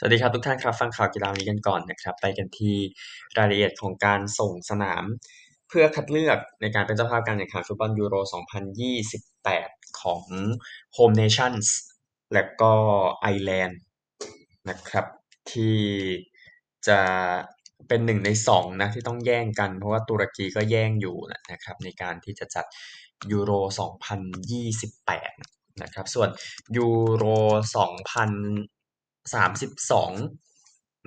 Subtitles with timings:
[0.00, 2.76] สวัสดีครับทุกท่านครับ ฟังข่าวกีฬานี้กันก่อนนะครับ ไปกันที่
[3.38, 5.04] รายละเอียดของการส่งสนาม
[5.68, 8.14] เพื่อคัดเลือกในการเป็นเจ้าภาพการแข่งขันฟุตบอลยูโร
[9.28, 10.22] 2028 ของ
[10.96, 11.66] Home Nations
[12.32, 12.72] และก็
[13.22, 13.80] ไอแลนด์
[14.68, 15.06] นะครับ
[15.52, 15.78] ที่
[16.88, 17.00] จะ
[17.88, 21.16] เป็นหนึ่งในสองนะที่ต้องแย่งกัน เพราะว่าตุรกีก็แย่งอยู่
[21.52, 22.66] นะครับ ในการที่จะจัด
[23.32, 23.52] ยูโร
[24.46, 26.28] 2028 นะครับ ส่วน
[26.76, 27.24] ยูโร
[28.06, 28.77] 2000
[29.34, 30.12] สามสิบสอง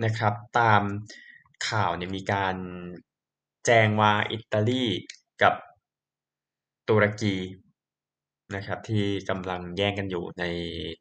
[0.05, 0.81] นะครับ ตาม
[1.69, 2.55] ข่าวเนี่ยมีการ
[3.65, 4.85] แจ้งว่าอิตาลี
[5.41, 5.53] กับ
[6.89, 7.35] ตุรกี
[8.55, 10.43] นะครับที่กำลังแย่งกันอยู่ใน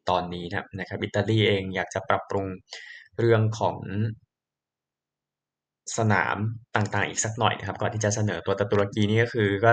[0.09, 0.45] ตอนนี้
[0.79, 2.47] นะครับอิตาลีเองอยากจะปรับปรุง
[3.19, 3.77] เรื่องของ
[5.97, 6.37] สนาม
[6.75, 9.71] ต่างๆ อีกสักหน่อยนะครับก่อนที่จะเสนอตัวแต่ตุรกีนี่ก็คือก็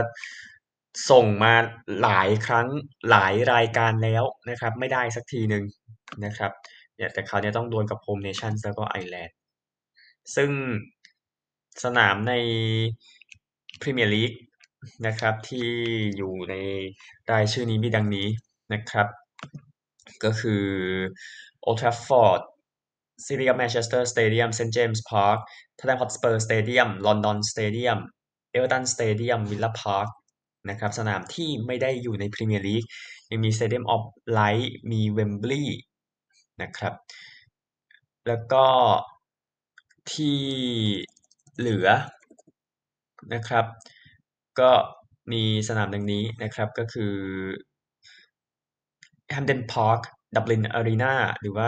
[1.11, 1.55] ส่งมา
[2.03, 2.69] หลายครั้ง
[3.11, 5.65] หลายรายการแล้วนะครับ ไม่ได้สักทีหนึ่ง
[6.25, 6.53] นะครับ
[6.99, 9.37] เนี่ยแต่คราวนี้ต้องดวลกับ Home Nations แล้วก็ไอร์แลนด์
[10.35, 10.51] ซึ่ง
[11.85, 12.33] สนามใน
[13.81, 14.33] พรีเมียร์ลีก
[15.07, 15.69] นะครับที่
[16.17, 16.55] อยู่ใน
[17.33, 18.29] รายชื่อนี้มีดังนี้
[18.73, 19.07] นะครับ
[20.25, 20.65] ก็คือ
[21.63, 22.41] Old Trafford
[23.27, 25.39] City of Manchester Stadium St James' Park
[25.79, 27.99] Tottenham Hotspur Stadium London Stadium
[28.51, 30.09] Everton Stadium Villa Park
[30.71, 32.85] นะครับสนามที่ไม่ได้อยู่ในพรีเมียร์ลีก
[33.31, 35.79] ยังมี Stadium of Light มีเวมบลีย์
[36.63, 36.95] นะครับ
[38.27, 38.67] แล้วก็
[40.13, 40.41] ที่
[41.59, 41.89] เหลือ
[43.35, 43.65] นะครับ
[44.61, 44.71] ก็
[45.33, 47.15] มีสนามดังนี้นะครับก็คือ
[49.35, 50.01] Hampden Park
[50.35, 51.67] Dublin Arena หรือว่า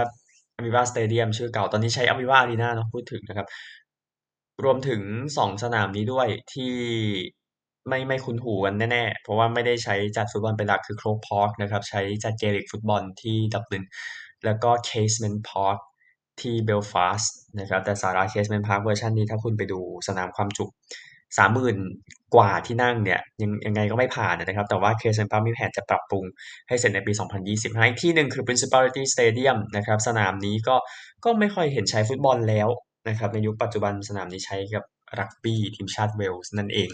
[0.58, 3.46] Aviva Stadium ชื่อเก่าตอนนี้ใช้ Aviva Arena เนาะพูดถึงนะครับ
[4.64, 5.00] รวมถึง
[5.36, 6.74] สองสนามนี้ด้วยที่
[7.88, 13.84] ไม่ไม่คุ้นหูกันแน่ๆ เพราะว่าไม่ได้ใช้จัดฟุตบอลเป็นหลักคือ Croke Park นะครับ ใช้จัด Gaelic football ที่ดับลิน
[14.44, 15.78] แล้วก็ Casement Park
[16.40, 20.64] ที่เบลฟาสต์นะครับแต่สาระ Casement Park เวอร์ชันนี้ถ้าคุณไปดูสนามความจุ
[21.38, 21.76] สามหมื่น
[22.34, 26.24] กว่าที่นั่งเนี่ยยังยังไงก็ไม่ผ่านนะครับ แต่ว่า Casement Park มีแผนจะปรับปรุง
[26.68, 30.76] ให้เสร็จในปี 2025อีกที่หนึ่งคือ Principality Stadium นะครับสนามนี้ก็
[31.24, 32.68] ก็ไม่ค่อยเห็นใช้ฟุตบอลแล้ว
[33.08, 34.84] นะครับในยุคปัจจุบันสนามนี้ใช้กับ
[35.18, 36.90] รักบี้ทีมชาติเวลส์นั่นเอง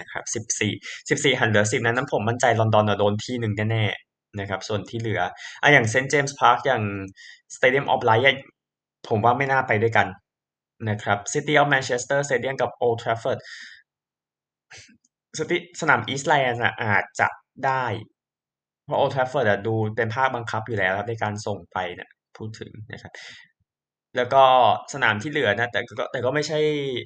[0.00, 0.24] นะครับ
[1.08, 3.84] 14 14หั่นเหลือ10 นั้นน้ำผมมั่นใจลอนดอนโดนที่หนึ่งแน่
[4.40, 5.20] นะครับส่วนที่เหลือ
[5.62, 6.82] อะอย่าง St James' Park อย่าง
[7.56, 8.38] Stadium of Light
[9.08, 10.06] ผมว่าไม่น่าไปด้วยกัน
[10.90, 13.38] นะครับ City of Manchester Stadium กับ Old Trafford
[15.38, 17.28] สติสนามอีสต์แลนด์อาจจะ
[17.66, 17.84] ได้
[18.86, 23.12] เพราะ Old Trafford ดูเป็นภาคบังคับอยู่แล้วครับในการส่งไปเนี่ยพูดถึงนะครับ
[24.16, 24.44] แล้วก็
[24.92, 26.58] สนามที่เหลือนะแต่ก็แต่ก็ไม่ใช่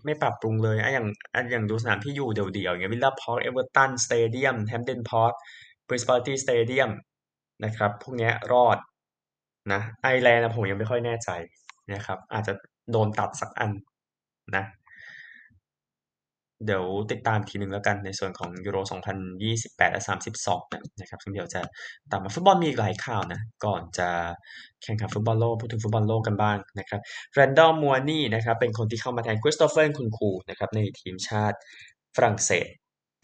[0.05, 1.07] ไม่ปรับปรุงเลยอะอย่าง
[1.53, 5.35] อย่างดูสนามที่อยู่เดี่ยวๆอย่างเงี้ย Villa Park Everton Stadium Hampden Park
[5.89, 6.91] Principality Stadium
[7.65, 8.79] นะครับ พวกนี้รอด
[9.73, 11.31] นะไอร์แลนด์ผมยังไม่ค่อยแน่ใจ
[11.93, 12.53] นะครับ อาจจะ
[12.93, 13.73] โดนตัดสักอัน
[14.57, 14.65] นะ
[16.67, 18.77] เดี๋ยวติดตามทีหนึ่งแล้วกันในส่วนของยูโร
[19.35, 20.03] 2028 และ
[20.47, 21.61] 32 นะครับ ซึ่งเดี๋ยวจะ
[22.11, 24.09] ตามมาฟุตบอลมีอีกหลายข่าวนะ ก่อนจะ
[24.83, 27.01] แข่งขันฟุตบอลโลก พูดถึงฟุตบอลโลกกันบ้างนะครับ
[27.35, 31.57] แรนดัลมัวนี่นะครับ เป็นคนที่เข้ามาแทนคริสโตเฟอร์เอ็นคุนคูนะครับ ในทีมชาติ
[32.17, 32.67] ฝรั่งเศส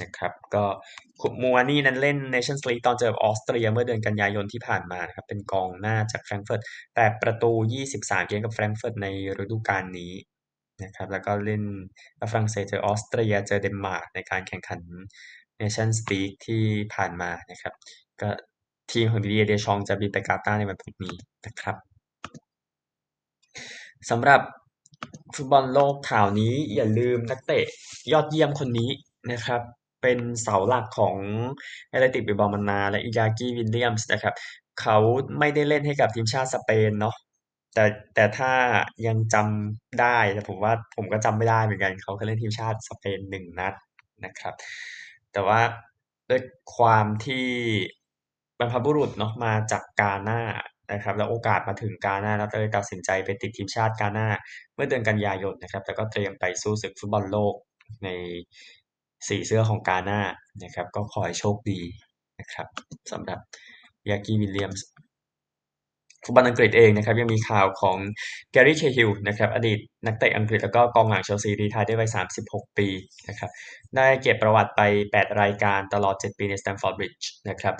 [0.02, 0.64] นะครับก็
[1.42, 6.62] มัวนี่นั้นเล่น Nations League ตอนเจอออสเตรียเมื่อเดือนกันยายนที่ผ่านมานะครับเป็นกองหน้าจากแฟรงก์เฟิร์ต
[6.94, 7.52] แต่ประตู
[7.90, 9.06] 23 เกมกับแฟรงก์เฟิร์ตใน
[9.42, 10.12] ฤดูกาลนี้
[10.82, 11.62] นะครับแล้วก็เล่น
[12.30, 14.80] ฝรั่งเศสเจอออสเตรียเจอเดนมาร์กในการแข่งขัน
[15.60, 16.62] Nations League ที่
[16.94, 17.74] ผ่านมานะครับ
[18.20, 18.30] ก็
[18.92, 21.14] ทีมของดิดิเยร์เดส์ชองส์จะบินไปกาตาร์ในวันพุธนี้
[21.46, 21.76] นะครับ
[24.10, 24.40] สำหรับ
[25.34, 27.64] ฟุตบอลโลกคราวนี้อย่าลืมนักเตะ
[28.12, 28.90] ยอดเยี่ยมคนนี้
[29.32, 29.60] นะครับ
[30.04, 31.16] เป็นเสาหลักของ
[31.88, 34.34] แอตเลติกบิลเบามานานและอินากิวิลเลียมส์นะครับ
[34.80, 34.96] เขา
[35.38, 37.16] ไม่ได้เล่นให้กับทีมชาติสเปนเนาะ
[37.74, 37.84] แต่
[38.14, 38.52] แต่ถ้า
[39.06, 43.74] ยังจำได้แต่ผมว่าผมก็จำไม่ได้เหมือนกันเขาเคยเล่นทีมชาติสเปนหนึ่งนัด
[44.24, 44.54] นะครับ
[45.32, 45.60] แต่ว่า
[46.30, 46.40] ด้วย
[46.76, 47.46] ความที่
[48.58, 50.40] บรรพบุรุษเนาะมาจากกาหน้า
[50.92, 54.28] นะครับแล้วโอกาสมาถึงกาหน้าแล้วเลยตัดสินใจไปติดทีมชาติกาหน้า
[54.74, 57.54] เมื่อเดือนกันยายนนะครับ แต่ก็เตรียมไปสู้ศึกฟุตบอลโลก
[58.04, 58.08] ใน
[59.28, 60.20] สีเสื้อของกาหน้า
[60.64, 61.80] นะครับ ก็ขอให้โชคดี
[62.40, 62.66] นะครับ
[63.12, 63.38] สำหรับ
[64.08, 64.86] อินากิวิลเลียมส์
[66.24, 67.96] ฟุตบอลอังกฤษเองนะครับยังมีข่าวของ
[68.52, 72.10] แกรี่เคฮิลนะครับอดีตนักเตะอังกฤษแล้วก็กองหลังเชลซีรีทายได้วัย
[72.44, 72.88] 36 ปี
[73.28, 73.50] นะครับ
[73.96, 74.80] ได้เก็บประวัติไป
[75.12, 77.74] 8 รายการตลอด 7 ปีในสแตมฟอร์ดบริดจ์นะครับ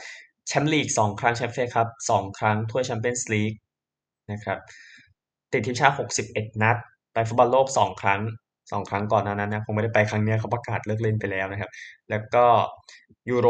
[0.48, 3.52] แชมป์ลีก 2 ครั้งแชมเปี้ยนครับ2ครั้งถ้วยแชมเปี้ยนส์ลีก
[4.32, 4.58] นะครับ
[5.52, 5.94] ติดทีมชาติ
[6.28, 6.76] 61 นัด
[7.12, 8.20] ไปฟุตบอลโลก 2 ครั้ง
[8.72, 11.70] สองครั้งก่อนหน้านั้นนะคงไม่ได้ไปครั้งนี้เขาประกาศเลิกเล่นไปแล้วนะครับ
[12.10, 12.44] แล้วก็
[13.30, 13.48] ยูโร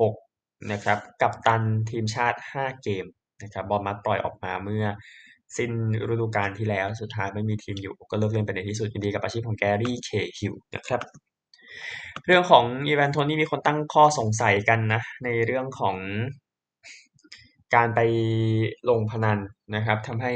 [0.00, 3.04] 2016 นะครับ กัปตันทีมชาติ 5 เกม
[3.42, 4.84] นะครับบอร์นมัธปล่อยออกมาเมื่อ
[5.56, 5.70] สิ้น
[6.10, 11.00] ฤดูกาลที่แล้วสุดท้ายไม่มีทีมอยู่ ก็เลิกเล่นไปในที่สุดยินดีกับอาชีพของแกรี่เคฮิลนะครับ
[12.26, 15.96] เรื่องของไอแวนโทนี่มีคนตั้งข้อสงสัยกันนะ ในเรื่องของ
[17.74, 18.00] การไป
[18.88, 19.38] ลงพนัน
[19.76, 20.34] นะครับทำให้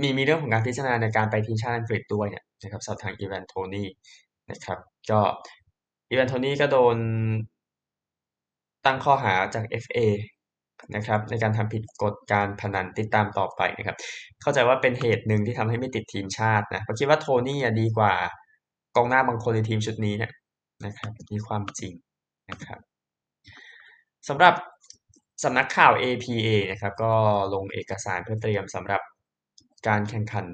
[0.00, 3.88] มีมีเรื่องของการพิจารณาในการไปทีมชาติอังกฤษด้วยเนี่ย นะครับสำหรับทางอีแวนโทนี่
[4.50, 4.78] นะครับ
[5.10, 5.20] ก็
[6.10, 6.96] อีแวนโทนี่ก็โดน
[8.84, 9.98] ตั้งข้อหาจาก FA
[10.96, 13.96] นะครับในการทำผิดกฎการพนันติดตามต่อไปนะครับ
[14.42, 18.14] เข้าใจว่าเป็นเหตุหนึ่งที่ทำให้ไม่ติดทีมชาตินะเพราะคิดว่าโทนี่ดีกว่า
[18.96, 20.32] กองหน้าบางคนในทีมชุดนี้เนี่ย
[20.86, 21.92] นะครับมีความจริง
[22.50, 22.80] นะครับ
[24.28, 24.54] สำหรับ
[25.44, 27.12] สำนักข่าว APA นะครับก็
[27.54, 29.02] ลงเอกสารเพื่อเตรียมสำหรับ
[29.88, 30.46] การแข่งขัน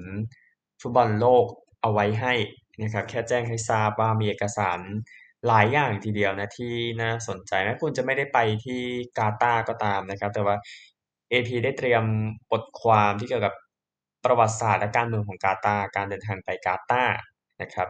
[0.81, 1.46] ฟุตบอลโลก
[1.82, 2.34] เอาไว้ให้
[2.82, 4.81] นะครับแค่แจ้งให้ทราบว่ามีเอกสาร
[5.46, 8.82] หลายอย่างทีเดียวนะที่น่าสนใจแม้คุณจะไม่ได้ไปที่
[9.19, 10.56] กาตาร์ก็ตามนะครับ แต่ว่า
[11.31, 12.05] AP ได้เตรียม
[12.50, 13.55] บทความที่เกี่ยวกับ
[14.25, 17.17] ประวัติศาสตร์และการเมืองของกาตาร์การเดินทางไปกาตาร์
[17.62, 17.88] นะครับ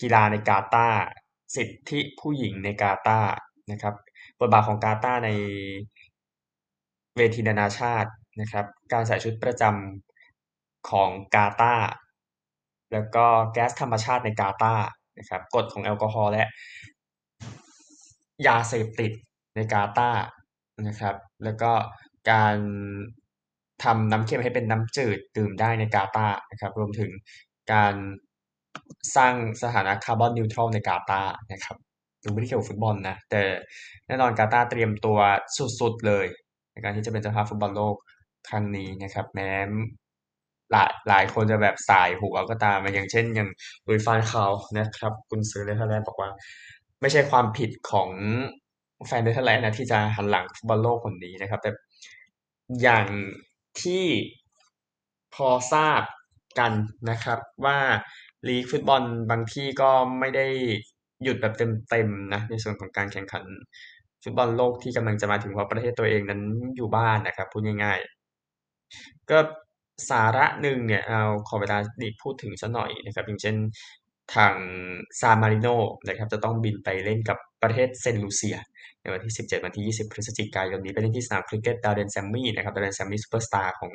[0.00, 0.98] กีฬาในกาตาร์
[1.56, 3.30] สิทธิผู้หญิงในกาตาร์
[3.70, 3.94] นะครับ
[4.40, 5.30] บทบาทของกาตาร์ใน
[7.16, 8.10] เวทีนานาชาติ
[8.40, 11.86] นะครับ การใส่ชุดประจำของกาตาร์
[12.92, 14.86] แล้วก็แก๊สธรรมชาติในกาตาร์
[15.18, 16.44] นะครับกฎของแอลกอฮอล์และ
[18.46, 19.12] ยาเสพติด
[19.56, 20.22] ในกาตาร์
[20.86, 21.72] นะครับ แล้วก็
[22.30, 22.56] การ
[23.84, 27.10] ทำน้ำเค็มให้เป็นน้ำจืดดื่มได้ในกาตาร์นะครับ รวมถึง
[27.72, 27.94] การ
[29.16, 31.76] สร้างสถานะ carbon neutral ในกาตาร์นะครับ
[32.22, 33.42] ดูไม่ได้เกี่ยวกับฟุตบอลนะ แต่
[34.06, 35.18] แน่นอนกาตาร์เตรียมตัว
[35.80, 36.26] สุดๆเลย
[36.72, 37.96] ในการที่จะเป็นเจ้าภาพฟุตบอลโลก
[38.48, 39.50] ครั้งนี้นะครับ แม้
[40.72, 43.48] หลายหลายคนจะแบบส่ายหัวก็ตามมาอย่างเช่นอย่าง
[43.88, 44.46] หลุยส์ฟานกัล
[44.78, 46.30] นะครับกุนซือเนเธอร์แลนด์บอกว่า
[47.00, 48.10] ไม่ใช่ความผิดของ
[49.06, 51.70] แฟนเนเธอร์แลนด์นะที่จะหันหลังฟุตบอลโลกหนนี้นะครับ แต่
[52.82, 53.06] อย่าง
[53.82, 54.04] ที่
[55.34, 56.02] พอทราบ
[56.58, 56.72] กัน
[57.10, 57.78] นะครับว่า
[58.48, 59.90] ลีกฟุตบอลบางที่ก็
[60.20, 60.46] ไม่ได้
[61.22, 61.54] หยุดแบบ
[61.88, 63.44] เต็มๆนะในส่วนของการแข่งขัน
[64.22, 66.42] ฟุตบอลโลกที่กำลังจะมาถึงเพราะประเทศตัวเองนั้น
[66.76, 69.38] อยู่บ้านนะครับพูดง่ายๆ ก็
[70.10, 73.56] สาระหนึ่งเนี่ยเอาขอเวลาดีพูดถึงสักหน่อยนะครับ อย่างเช่น
[74.34, 74.54] ทาง
[75.20, 75.68] ซานมาริโน
[76.08, 78.56] นะครับจะต้องบินไปเล่นกับประเทศเซนต์ลูเซีย
[79.00, 83.92] ในวันที่ 17 วันที่ 20 พฤศจิกายนนี้ไปเล่นที่สนามคริกเก็ตดาร์เรนแซมมี่นะครับดาร์เรนแซมมี่ซูเปอร์สตาร์ของ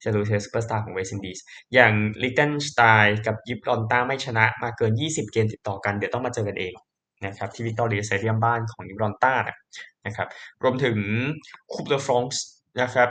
[0.00, 1.38] เซนต์ลูเซียซูเปอร์สตาร์ของเวสต์อินดีส
[1.74, 1.92] อย่าง
[2.22, 6.74] ลิกเทนสไตน์กับยิบรอลตาร์ไม่ชนะมาเกิน 20 เกมติดต่อกันเดี๋ยวต้องมาเจอกันเอง
[7.26, 9.34] นะครับที่วิกตอเรียสเตเดียมบ้านของยิบรอลตาร์
[10.06, 10.28] นะครับ
[10.62, 10.96] รวมถึง
[11.72, 12.44] คูปเดอฟรองส์
[12.80, 13.10] นะครับ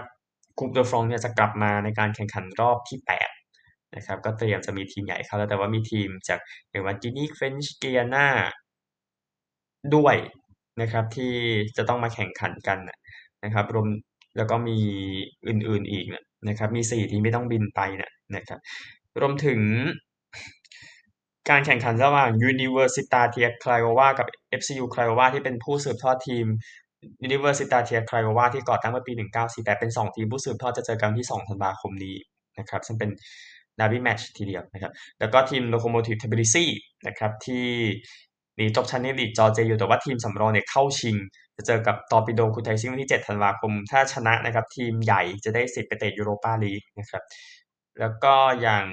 [0.58, 6.40] คูปเดอฟรองส์เนี่ยจะกลับมาในการแข่งขันรอบที่ 8 นะครับ ก็เตรียมจะมีทีมใหญ่เข้าแล้วแต่ว่ามีทีมจาก
[6.70, 8.28] อย่างวันจินีเฟนช์เกียนา
[9.96, 10.16] ด้วย
[10.82, 11.34] นะครับที่
[11.78, 12.78] จะต้องมาแข่งขันกัน
[13.44, 13.88] นะครับรวม
[14.38, 14.78] แล้วก็มี
[15.48, 16.06] อื่นๆอีก
[16.48, 17.82] นะครับ มีสี่ทีมไม่ต้องบินไป
[18.36, 18.60] นะครับ
[19.20, 19.60] รวมถึง
[21.50, 24.28] การแข่งขันระหว่าง Universitatea Craiova กับ
[24.60, 26.46] FCU Craiova ที่เป็นผู้สืบทอดทีม
[27.28, 29.14] Universitatea Craiova ที่ก่อตั้งเมื่อปี
[29.46, 32.16] 1948 เป็น 2 ทีมผู้สืบทอดจะเจอกันที่ 2 ธันวาคมนี้
[32.60, 33.10] นะครับซึ่งเป็น
[33.80, 36.66] derby match ทีเดียวนะครับแล้วก็ทีม Lokomotiv Tbilisi
[37.08, 37.68] นะครับที่
[38.56, 41.16] หนีตกชั้นในลีกจอร์เจียยู่แต่ว่าทีมสำรองเนี่ยเข้าชิง
[41.56, 47.24] จะเจอกับตอร์ปิโดคูไทซีวันที่ 7 ธันวาคม ถ้าชนะนะครับทีมใหญ่จะได้สิทธิ์ไปเตะยูโรปาลีกนะครับ
[48.00, 48.86] แล้วก็อย่าง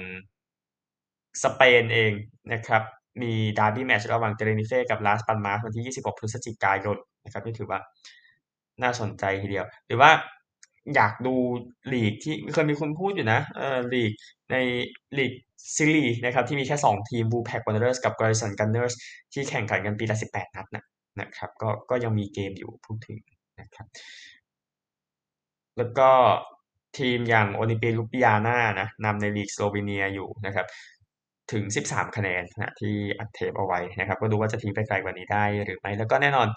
[1.43, 2.11] สเปนเอง
[2.53, 2.83] นะครับ
[3.21, 7.79] มี derby match ระหว่างเตเนริเฟ่กับลาสปัลมาสวันที่ 26 พฤศจิกายน นะครับนี่ถือว่า
[8.83, 10.11] น่าสนใจทีเดียว หรือว่า
[10.95, 11.35] อยากดู
[11.93, 14.11] ลีกที่เคยมีคนพูดอยู่นะเออลีก
[14.51, 14.55] ใน
[15.17, 15.33] ลีก
[15.75, 18.93] ซิลลี่นะครับที่มีแค่ 2 ทีมวูลแพ็กวันเดอเรอร์สกับการ์ริสันกันเนอร์ส
[19.33, 20.83] ที่แข่งขันกันปีละ 18 นัดนะ
[21.19, 23.19] นะครับก็ก็ยังมีเกมอยู่พูดถึง
[23.59, 23.87] นะครับ
[25.77, 26.09] แล้วก็
[26.97, 30.65] ทีมอย่างโอลิมปิยาลูบลิยาน่านะนำในลีกสโลวีเนียอยู่นะครับ
[31.51, 36.47] ถึง 13 คะแนนนะที่อัดเทปเอาไว้นะครับ ก็ดูว่าจะทิ้งไปไกลกว่านี้ได้หรือไม่ แล้วก็แน่นอน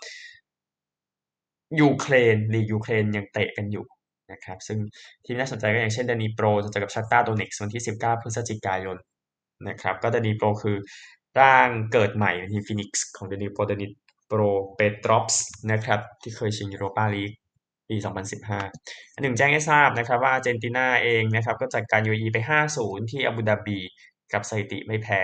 [1.80, 3.84] ยูเครนลีกยูเครนยังเตะกันอยู่
[4.32, 4.78] นะครับ ซึ่ง
[5.24, 8.96] ที่น่าสนใจก็อย่างเช่นเดนีโปรจะเจอกับชัคตาร์โดเนตส์กวันที่ 19 พฤศจิกายน
[9.68, 10.76] นะครับ ก็เดนีโปรคือ
[11.40, 13.86] ร่างเกิดใหม่ในทีมฟินิกซ์ของเดนีโปรเดนี
[14.28, 14.40] โปร
[14.76, 17.32] เปตรอฟสก์นะครับ ที่เคยชิงยูโรปาลีก
[17.88, 17.96] ปี
[18.54, 22.38] 2015 อันหนึ่งแจ้งให้ทราบนะครับว่าอาร์เจนตินาเองนะครับก็จัดการ UAE ไป
[22.74, 23.78] 5-0 ที่อาบูดาบี
[24.32, 25.22] กับสถิติไม่แพ้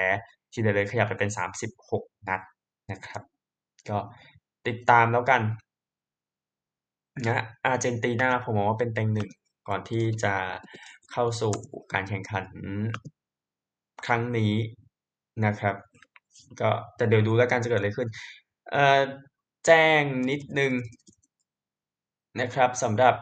[0.52, 1.30] ที่เลยขยับไปเป็น
[1.78, 2.40] 36 นัด
[2.90, 3.23] นะครับ
[3.88, 3.99] ก็
[4.66, 5.42] ติดตามแล้วกัน
[7.27, 9.29] นะอาร์เจนตินาผมมองว่าเป็นเต็งหนึ่ง
[9.69, 10.35] ก่อนที่จะ
[11.12, 11.53] เข้าสู่
[11.93, 12.45] การแข่งขัน
[14.07, 14.55] ครั้งนี้
[15.47, 15.77] นะครับ
[16.61, 18.09] ก็แต่เดี๋ยวดูแล้วกันจะเกิดอะไรขึ้น
[18.71, 19.03] เอ่อ
[19.67, 20.73] แจ้งนิดนึง
[22.41, 23.15] นะครับสำหรับ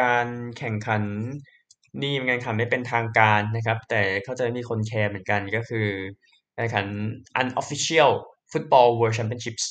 [0.00, 0.26] การ
[0.58, 1.02] แข่งขัน
[2.02, 5.86] นี่เป็นการแข่งขันไม่เป็นทางการนะครับ แต่เข้าใจมีคนแคร์เหมือนกันก็คือ
[6.56, 6.86] การแข่งขัน
[7.40, 8.10] unofficial
[8.50, 9.64] football world championships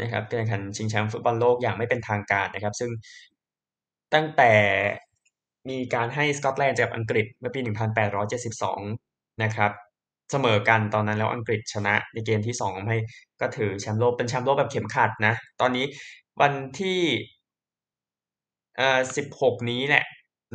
[0.00, 2.90] นะครับการแข่งขันชิงแชมป์ฟุตบอลโลกอย่างไม่เป็นทางการนะครับ ซึ่ง
[4.14, 4.52] ตั้งแต่
[5.68, 7.60] มีการให้สกอตแลนด์กับอังกฤษเมื่อปี
[8.46, 9.70] 1872 นะครับ
[10.30, 12.96] เสมอกันตอนนั้นแล้วอังกฤษชนะในเกมที่สองให้
[13.40, 15.84] ก็ถือแชมป์โลกเป็นแชมป์โลกแบบเข็มขัดนะ ตอนนี้
[16.40, 17.00] วันที่
[18.76, 20.04] เอ่อ16 นี้แหละ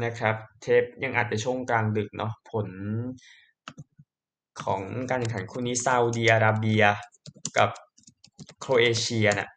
[0.03, 2.67] นะครับ เทปยังอัดในช่วงกลางดึกเนาะผล
[4.63, 6.83] ของการแข่งขันคู่นี้ซาอุดีอาระเบีย
[7.57, 7.69] กับ
[8.59, 9.49] โครเอเชียน่ะ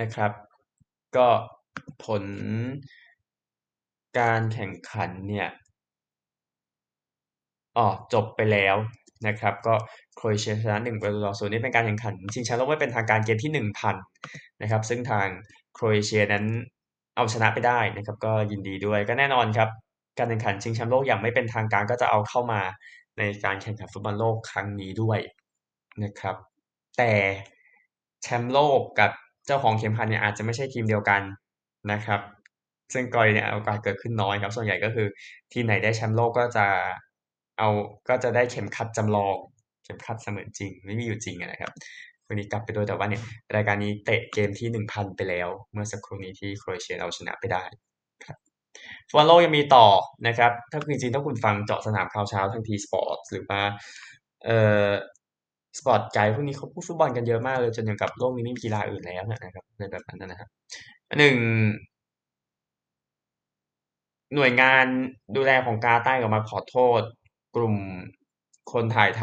[0.00, 0.32] นะครับ
[1.16, 1.28] ก็
[2.04, 2.24] ผล
[4.18, 5.48] การแข่งขันเนี่ย
[7.76, 8.76] อ๋อจบไปแล้ว
[9.26, 9.74] นะครับ ก็
[10.16, 15.26] โครเอเชียชนะ1ประตูต่อ0นี่เป็นการแข่งขันชิงแชมป์โลกไม่เป็นทางการเกมที่ 1,000นะครับ ซึ่งทาง
[15.74, 16.44] โครเอเชียนั้น
[17.16, 19.68] เอาชนะไปได้นะครับ ก็ยินดีด้วยก็แน่นอนครับ
[20.18, 22.60] การแข่งขันชิงแชมป์โลกอย่างไม่เป็นทางการก็จะเอาเข้ามา
[23.18, 25.18] ในการแข่งขันฟุตบอลโลกครั้งนี้ด้วย
[26.04, 26.36] นะครับ
[26.98, 27.12] แต่
[28.22, 29.10] แชมป์โลกกับ
[29.46, 31.22] เจ้าของเข็มขัดเนี่ยอาจจะไม่ใช่ทีมเดียวกัน
[31.92, 32.20] นะครับ
[32.92, 35.06] ซึ่งกรณีเนี่ยโอกาสเกิดขึ้นน้อยครับ ส่วนใหญ่ก็คือ
[35.52, 36.66] ทีมไหนได้แชมป์โลกก็จะ
[37.58, 37.68] เอา
[38.08, 39.36] ก็จะได้เข็มขัดจำลอง
[39.84, 41.72] เข็มขัดเสมือนจริง ไม่มีอยู่จริงนะครับ
[42.26, 43.22] วันนี้กลับไปด้วยแต่ว่าเนี่ย
[43.56, 47.64] รายการนี้เตะเกมที่1,000ไปแล้ว เมื่อสักครู่นี้ที่โครเอเชียเอาชนะไปได้
[48.24, 48.38] ครับ
[49.08, 49.86] ฟุตบอลโลกยังมีต่อ
[50.26, 53.60] นะครับ ถ้าคือจริงๆถ้าคุณฟังเจาะสนามข่าวเช้าทางทีสปอร์ตหรือว่า
[54.44, 54.86] เอ่อ
[55.78, 60.48] สปอร์ตไกด์พวกนี้เขาพูดฟุตบอลกันเยอะมากเลยจนอย่างกับโลกนี้ไม่มีกีฬาอื่นแล้วนะครับในแบบนั้นนะครับ
[61.18, 61.36] หนึ่ง
[64.34, 64.86] หน่วยงาน
[65.36, 67.02] ดูแลของกาตาร์ออกมาขอโทษ
[67.56, 67.76] กลุ่ม
[68.72, 69.22] คนถ่ายท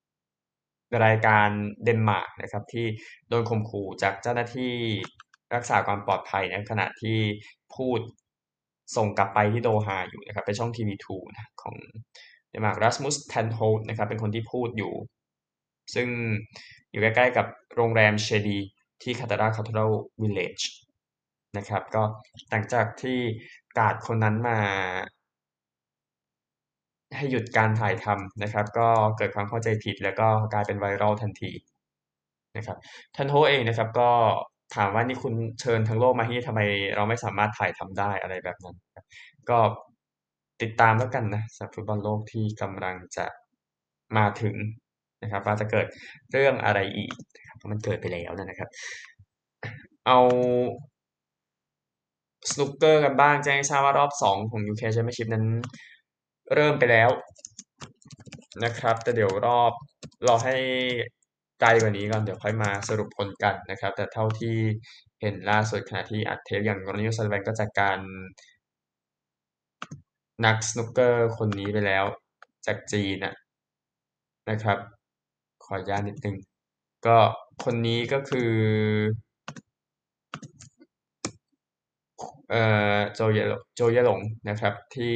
[0.00, 1.48] ำรายการ
[1.84, 2.86] เดนมาร์กนะครับ ที่
[3.28, 4.72] โดนข่มขู่จากเจ้าหน้าที่
[5.54, 7.18] รักษาความปลอดภัยในขณะที่
[7.76, 8.00] พูด
[8.96, 11.16] ส่งกลับไปที่โดฮาอยู่นะครับเป็นช่องทีวีทู
[11.62, 11.74] ของ
[12.48, 14.92] เดนมาร์กรัสมุสแทนโฮดนะครับเป็นคนที่พูดอยู่
[15.94, 16.08] ซึ่ง
[16.90, 18.58] อยู่ใกล้ๆกับโรงแรมเชดี
[19.02, 20.58] ที่คาตาราคัลเจอรัลวิลเลจ
[21.56, 22.02] นะครับก็
[22.50, 23.18] หลังจากที่
[23.78, 24.58] การ์ดคนนั้นมา
[27.16, 31.52] ให้หยุดการถ่ายทำนะครับ ก็เกิดความเข้าใจผิดแล้วก็กลายเป็นไวรัลทันที
[32.56, 32.78] นะครับ
[33.16, 34.10] ท่านโฮเองนะครับก็
[34.76, 36.60] ถามว่านี่คุณเชิญทั้งโลกมาที่ทำไม
[36.96, 38.76] เราไม่สามารถถ่ายทำได้อะไรแบบนั้น
[39.50, 39.58] ก็
[40.62, 43.26] ติดตามแล้วกันนะสำหรับฟุตบอลโลกที่กำลังจะ
[44.16, 44.54] มาถึง
[45.22, 45.86] นะครับว่าจะเกิด
[46.32, 47.12] เรื่องอะไรอีก
[47.70, 48.68] มันเกิดไปแล้วนะครับ
[50.06, 50.18] เอา
[52.50, 55.46] สนุกเกอร์กันบ้างแจ้งให้ทราบว่ารอบสองของ UK Championship นั้น
[56.54, 57.10] เริ่มไปแล้ว
[58.64, 59.72] นะครับ แต่เดี๋ยวรอบ
[60.26, 60.56] รอให้
[61.60, 64.56] ไกลกว่านี้ก่อนเดี๋ยวค่อยมาสรุปผลกันนะครับ แต่เท่าที่
[65.20, 67.98] เห็นล่าสุดขณะที่อัดเทปอย่างกรณีซัลแวนก็จากการ
[70.44, 72.04] นักสนุกเกอร์คนนี้ไปแล้ว
[72.66, 73.34] จากจีนนะ
[74.50, 74.78] นะครับ
[75.72, 76.36] ออนุญาตนิดนึง
[77.06, 77.16] ก็
[77.64, 78.50] คนนี้ก็คือ
[82.50, 82.62] เอ่
[82.94, 83.38] อโจเย
[83.74, 85.14] โจเยหลงนะครับที่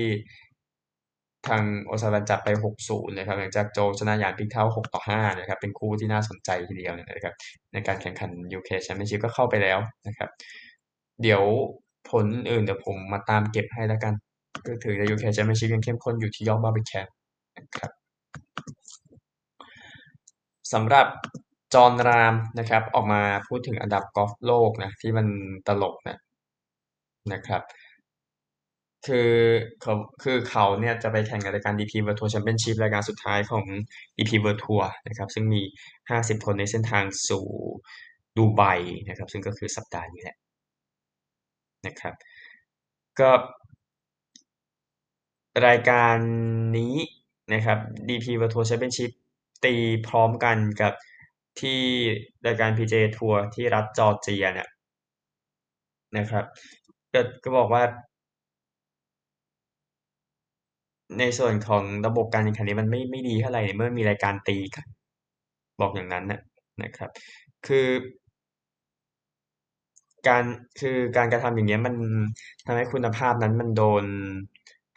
[1.49, 2.49] ทางโอซาวันจับไป
[2.85, 4.65] 6-0นะครับหลังจากโจชนะอย่างพิกเท่า
[5.07, 7.35] 6-5นะครับ เป็นคู่ที่น่าสนใจทีเดียวนะครับ
[7.73, 10.31] ในการแข่งขัน UK Championship ก็เข้าไปแล้วนะครับ
[11.23, 11.43] เดี๋ยว
[12.11, 14.15] ผลอื่นเดี๋ยวผมมาตามเก็บให้แล้วกัน
[14.67, 16.93] ก็ถือใน UK Championship ยังเข้มข้นอยู่ที่ยอร์กบาร์บีแค
[17.57, 18.04] นะครับ
[20.73, 21.07] สำหรับ
[21.75, 25.27] จอห์นรามนะครับ ออกมาพูดถึงอันดับกอล์ฟโลกนะที่มัน
[25.67, 26.17] ตลกนะ
[27.33, 27.63] นะครับ
[29.07, 29.31] คือ
[29.81, 33.65] เขาคือเขาเนี่ยจะไปแข่งรายการ DP World Tour Championship รายการสุดท้ายของ
[34.17, 35.63] DP World Tour นะครับ ซึ่งมี
[36.03, 37.47] 50 คนในเส้นทางสู่
[38.37, 38.63] ดูไบ
[39.09, 40.37] นะครับ ซึ่งก็คือสัปดาห์นี้แหละ
[41.87, 42.15] นะครับ
[43.21, 43.31] ก็
[45.67, 46.17] รายการ
[46.79, 46.95] นี้
[47.53, 47.79] นะครับ
[48.09, 49.11] DP World Tour Championship
[49.65, 49.75] ตี
[50.09, 50.93] พร้อมกันกับ
[51.61, 51.81] ที่
[52.47, 54.69] รายการ PGA ทัวร์ที่รัฐจอร์เจียเนี่ย
[56.17, 56.45] นะครับ
[57.13, 57.83] ก็ก็บอกว่า
[61.19, 64.87] ในส่วนของระบบการแข่งขันนี้มันไม่ไม่ดีเท่าไหร่เมื่อมีรายการตีกัน
[65.81, 66.41] บอกอย่างนั้นนะ
[66.83, 67.11] นะครับ
[67.67, 67.87] คือ
[70.29, 70.45] การ
[70.81, 71.95] คือการกระทำอย่างเงี้ยมัน
[72.67, 74.05] ทำให้คุณภาพนั้นมันโดน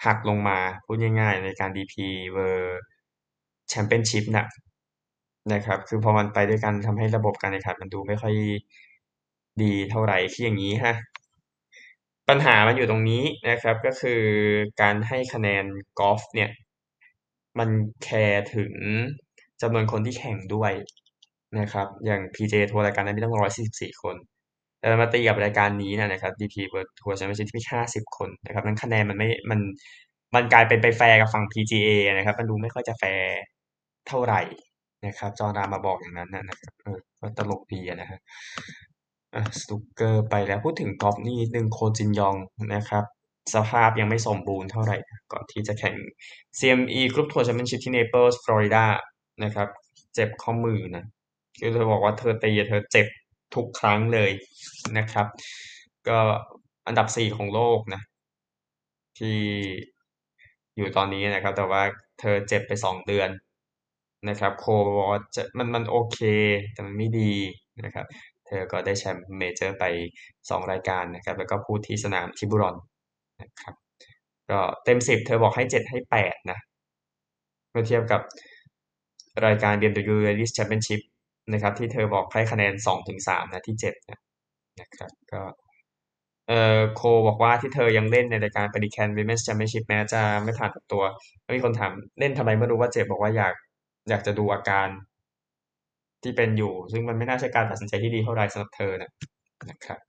[0.05, 1.95] หักลงมาพูดง่ายๆในการ DP
[2.33, 2.79] เบอร์
[3.67, 4.47] World Championship น่ะ
[5.53, 8.33] นะครับ คือพอมันไปด้วยกันทำให้ระบบการแข่งขันมันดูไม่ค่อย
[9.62, 10.95] ดีเท่าไหร่ที่อย่างนี้ฮะ
[12.29, 14.21] ปัญหามันอยู่ตรงนี้นะครับ ก็คือ
[14.81, 15.65] การให้คะแนน
[16.00, 16.50] กอล์ฟเนี่ย
[17.59, 17.69] มัน
[18.03, 18.74] แคร์ถึง
[19.62, 20.71] จำนวนคนที่แข่งด้วย
[21.59, 23.33] นะครับ อย่าง PJ ทัวร์รายการนั้นมีตั้ง
[23.69, 24.15] 144 คน
[24.79, 29.59] แต่มาตีกับรายการนี้นะครับ DP World Tour Championship ที่มีห้าสิบคนนะครับนั้นคะแนนมันไม่มัน
[30.36, 33.38] มันกลายเป็นไปแฟร์กับฝั่ง PGA นะครับ มันดูไม่ค่อยจะแฟร์
[34.10, 34.42] เท่าไหร่
[35.06, 38.20] นะครับ จอห์นรามบอกอย่างนั้นนะครับเออก็ตลกดีนะฮะ
[39.60, 42.36] สนุกเกอร์ไปแล้วพูดถึงกอล์ฟนี่นิดนึงโคจินยอง
[42.76, 43.04] นะครับ
[43.56, 44.98] สภาพยังไม่สมบูรณ์เท่าไหร่
[45.32, 45.96] ก่อนที่จะแข่ง
[46.58, 48.86] CME Group Tour Championship ที่ Naples Florida
[49.44, 49.68] นะครับ
[50.14, 51.06] เจ็บข้อมือนะ
[51.60, 53.08] คือเธอบอกว่าเธอตีเธอเจ็บ
[53.56, 54.32] ทุกครั้งเลย
[54.98, 55.28] นะครับ
[56.08, 56.20] ก็
[56.88, 58.02] อันดับสี่ของโลกนะ
[59.18, 59.38] ที่
[60.76, 61.82] อยู่ตอนนี้นะครับ แต่ว่า
[62.20, 63.30] เธอเจ็บไปสองเดือน
[64.29, 66.19] นะครับโคบอกว่าจะมันมันโอเค
[66.74, 67.33] แต่มันไม่ดี
[67.86, 68.05] นะครับ
[68.47, 69.83] เธอก็ได้แชมป์เมเจอร์ไป
[70.50, 72.75] สองรายการนะครับ แล้วก็พูดที่สนามทิบุรอน
[73.41, 73.74] นะครับ
[74.50, 76.59] ก็เต็มสิบเธอบอกให้เจ็ดให้แปดนะ
[77.71, 78.21] เมื่อเทียบกับ
[79.45, 81.01] รายการ BMW Ladies Championship
[81.53, 83.93] นะครับ ที่เธอบอกให้คะแนนสองถึงสามนะที่เจ็ด
[84.81, 85.41] นะครับก็
[86.47, 91.03] เอ่อโคบอกว่าที่เธอยังเล่นในรายการปริแคนวิมเมนส์แชมเปี้ยนชิพแม้จะไม่ผ่านกับตัว
[91.55, 93.53] มีคนถามเล่นทำไมเมื่อรู้ว่าเจ็บบอกว่าอยาก
[94.10, 94.88] อยากจะดูอาการ
[96.24, 99.12] ที่เป็นอยู่ ซึ่งมันไม่น่าใช่การตัดสินใจที่ดีเท่าไรสำหรับเธอนะ
[99.70, 100.00] นะครับ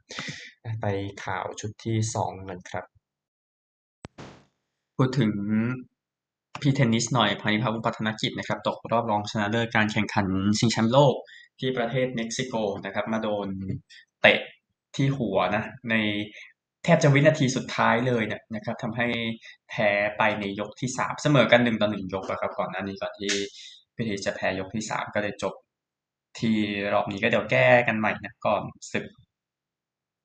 [0.80, 0.86] ไป
[1.24, 2.84] ข่าวชุดที่สองกันครับ
[4.96, 5.32] พูดถึง
[6.60, 10.26] พี่เทนนิสหน่อยพานิพาวุฒพัฒนกิจนะครับตกรอบรองชนะเลิศการแข่งขัน
[10.58, 11.14] ชิงแชมป์โลก
[11.58, 13.48] ที่ประเทศเม็กซิโกนะครับ มาโดน
[14.22, 14.38] เตะ
[14.96, 15.94] ที่หัวนะ ใน
[16.84, 19.06] แทบจะวินาทีสุดท้ายเลยเนี่ยนะครับทำให้
[19.68, 23.32] แพ้ไปในยกที่สามเสมอกันหนึ่งต่อหนึ่งยกนะครับก่อนหน้านี้ก่อนที่
[23.98, 25.54] พิธีจะแพ้ยกที่สามก็เลยจบ
[26.38, 26.56] ที่
[26.92, 28.62] รอบนี้ก็เดี๋ยวแก้กันใหม่นะก่อน
[28.92, 29.04] ศึก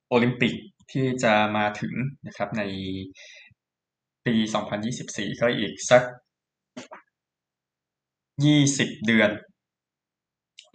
[0.09, 0.53] โอลิมปิก
[0.91, 1.93] ที่จะมาถึง
[2.27, 2.63] นะครับใน
[4.25, 4.35] ปี
[4.87, 6.03] 2024 ก็อีกสัก
[8.43, 9.31] 20 เดือน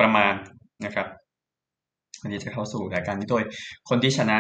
[0.01, 0.35] ประมาณ
[0.85, 1.07] นะครับ
[2.21, 3.45] วันนี้จะเข้าสู่รายการนี้โดย
[3.89, 4.39] คนที่ชนะ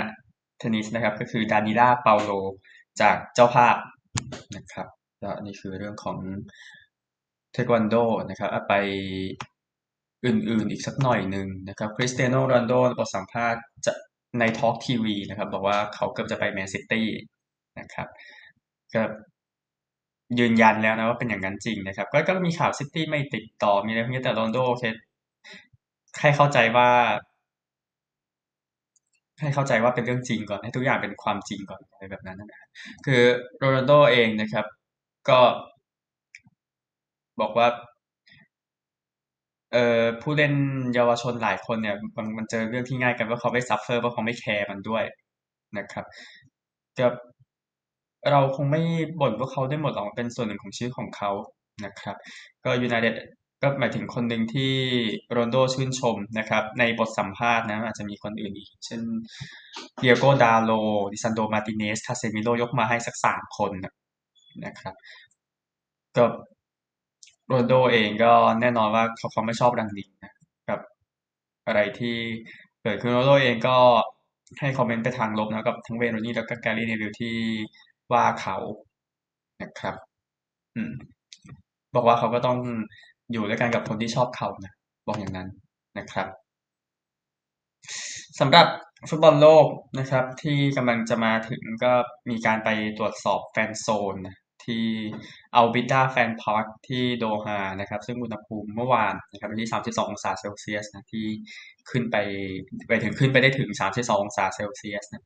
[0.58, 2.30] เทนนิสนะครับ ก็คือดานิล่าเปาโล
[3.00, 3.76] จากเจ้าภาพ
[4.56, 4.86] นะครับ
[5.20, 6.16] แล้วนี่คือเรื่องของ
[7.58, 7.94] ทควันโด
[8.30, 8.74] นะครับไป
[10.26, 13.92] อื่นๆอีกสักหน่อยหนึ่งนะครับคริสเตียโนโรนโดบทสัมภาษณ์จะ
[14.38, 17.06] ในทอล์กทีวีนะครับบอกว่าเขาเกือบจะไปแมนซิตี้
[17.78, 18.08] นะครับ
[18.94, 19.02] ก็
[20.38, 24.84] ยืนยันแล้วนะว่าเป็นอย่างนั้นจริงนะครับ ก็ก็มีข่าวซิตี้ไม่ติดต่อมีอะไรพวกนี้แต่โรนัลโดโอเค
[26.20, 26.88] ให้เข้าใจว่า
[29.40, 32.48] ให้เข้าใจว่าเป็นเรื่องจริงก่อนให้ทุกอย่างเป็นความจริงก่อนอะไรแบบนั้นนะ
[33.06, 33.22] คือ
[33.58, 34.66] โรนัลโดเองนะครับ
[35.28, 35.40] ก็
[37.40, 37.66] บอกว่า
[39.72, 40.52] เอ่อผู้เล่น
[40.94, 45.04] เยาวชนหลายคนเนี่ยมันมันเจอเรื่องที่ง่ายกันว่าเขาไม่ suffer ว่าเขาไม่แคร์มันด้วย
[45.78, 46.04] นะครับ
[46.98, 47.06] ก็
[48.30, 48.82] เราคงไม่
[49.20, 51.30] บ่นว่าเขาได้หมดหรอกเป็นส่วนหนึ่งของชีวิตของเขา
[51.84, 52.16] นะครับ
[52.64, 53.14] ก็ยูไนเต็ด
[53.62, 54.72] ก็หมายถึงคนหนึ่งที่
[55.32, 59.00] โรนัลโดชื่นชมนะครับ ในบทสัมภาษณ์นะอาจจะมีคนอื่นอีก เช่น
[59.98, 60.72] ดิโอโกดาโล
[61.12, 63.72] ต์ลิซานโดรมาร์ติเนซคาเซมิโรยกมาให้สักสามคน
[64.64, 64.94] นะครับ
[66.16, 66.24] ก็
[67.48, 70.32] โรนโดเองก็แน่นอนว่าเขาเขาไม่ชอบรังนิกนะ
[70.68, 70.80] กับ
[71.66, 72.16] อะไรที่
[72.82, 73.76] เกิดขึ้นโรนโดเองก็
[74.58, 77.36] ให้คอมเมนต์ไปทางลบนะกับทั้งเวโรนี่แล้วก็แกรี่เนวิลที่
[78.12, 78.56] ว่าเขา
[79.62, 79.94] นะครับ
[80.76, 80.92] อืม
[81.94, 82.58] บอกว่าเขาก็ต้อง
[83.32, 84.72] อยู่ด้วยกันกับคนที่ชอบเขานะ
[85.06, 85.48] บอกอย่างนั้น
[85.98, 86.26] นะครับ
[88.40, 88.66] สำหรับ
[89.08, 89.66] ฟุตบอลโลก
[89.98, 91.92] นะครับ ที่กำลังจะมาถึงก็
[92.30, 94.16] มีการไปตรวจสอบ fan zone
[94.68, 94.84] ที่
[95.54, 101.26] Al Bidda Fan Park ที่โดฮานะครับ ซึ่งอุณหภูมิเมื่อวานนะครับที่ 32 องศาเซลเซียสนะที่
[101.90, 102.16] ขึ้นไป
[102.88, 105.22] ไปถึงขึ้นไปได้ถึง 32 องศาเซลเซียสนะ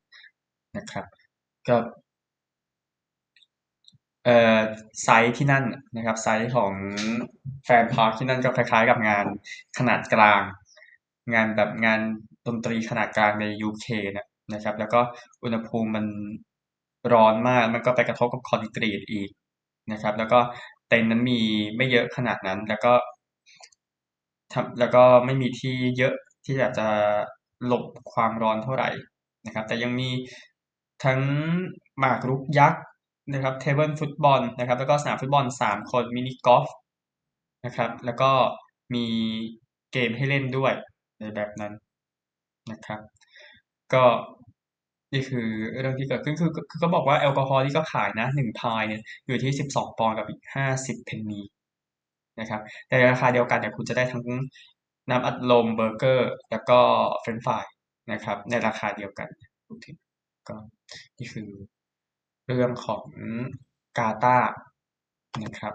[0.76, 1.04] นะครับ
[1.68, 1.76] ก็
[4.24, 4.60] เอ่อ
[5.02, 5.64] ไซส์ที่นั่น
[5.96, 6.72] นะครับไซส์ของ
[7.64, 9.26] fan park ที่นั่นก็คล้ายๆกับงาน
[9.78, 10.42] ขนาดกลาง
[11.34, 12.00] งานแบบงาน
[12.46, 15.00] ดนตรีขนาดกลางใน UK นะนะครับ แล้วก็
[15.42, 16.06] อุณหภูมิมัน
[17.12, 19.28] ร้อนมากมันก็ไปกระทบกับคอนกรีตอีก
[19.92, 20.40] นะครับ แล้วก็
[20.88, 21.40] เต็นท์นั้นมี
[21.76, 22.92] ไม่เยอะขนาดนั้น แล้วก็
[24.52, 26.88] ทำแล้วก็ไม่มีที่เยอะที่อยากจะ
[27.66, 28.90] หลบความร้อนเท่าไหร่
[29.46, 30.10] นะครับ แต่ยังมี
[31.04, 31.20] ทั้ง
[31.98, 32.82] หมากรุกยักษ์
[33.32, 36.66] นะครับเทเบิลฟุตบอลนะครับ แล้วก็สนามฟุตบอลสามคนมินิกอล์ฟ
[37.64, 38.30] นะครับ แล้วก็
[38.94, 39.06] มี
[39.92, 40.72] เกมให้เล่นด้วย
[41.18, 41.72] ในแบบนั้น
[42.70, 43.00] นะครับ
[43.92, 44.04] ก็
[45.12, 45.46] นี่คือ
[45.80, 51.42] เรื่องที่เกิดขึ้นคือคือก็บอกว่าแอลกอฮอล์ที่ก็ขายนะหนึ่งพายเนี่ยอยู่ที่สิบสองปอนด์กับอีกห้าสิบเพนนี
[52.40, 54.24] นะครับแต่ราคาเดียวกันเนี่ยคุณจะได้ทั้ง
[55.10, 56.80] น้ำอัดลมเบอร์เกอร์ แล้วก็
[57.20, 57.64] french fries
[58.12, 59.28] นะครับ ในราคาเดียวกัน
[59.66, 59.96] พูดถึง
[60.48, 60.56] ก็
[61.18, 61.48] นี่คือ
[62.46, 63.04] เรื่องของ
[63.98, 64.38] กาตา
[65.44, 65.74] นะครับ